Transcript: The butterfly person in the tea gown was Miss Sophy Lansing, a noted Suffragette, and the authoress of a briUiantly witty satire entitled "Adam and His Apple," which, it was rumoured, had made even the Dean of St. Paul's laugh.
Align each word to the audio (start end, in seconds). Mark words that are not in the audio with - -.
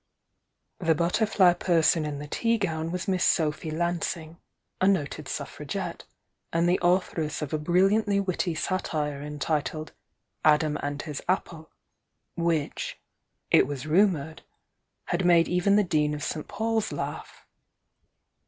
The 0.79 0.95
butterfly 0.95 1.53
person 1.53 2.07
in 2.07 2.17
the 2.17 2.25
tea 2.27 2.57
gown 2.57 2.89
was 2.91 3.07
Miss 3.07 3.23
Sophy 3.23 3.69
Lansing, 3.69 4.39
a 4.81 4.87
noted 4.87 5.27
Suffragette, 5.27 6.05
and 6.51 6.67
the 6.67 6.79
authoress 6.81 7.43
of 7.43 7.53
a 7.53 7.59
briUiantly 7.59 8.25
witty 8.25 8.55
satire 8.55 9.21
entitled 9.21 9.91
"Adam 10.43 10.75
and 10.81 11.03
His 11.03 11.21
Apple," 11.29 11.69
which, 12.35 12.99
it 13.51 13.67
was 13.67 13.85
rumoured, 13.85 14.41
had 15.05 15.23
made 15.23 15.47
even 15.47 15.75
the 15.75 15.83
Dean 15.83 16.15
of 16.15 16.23
St. 16.23 16.47
Paul's 16.47 16.91
laugh. 16.91 17.45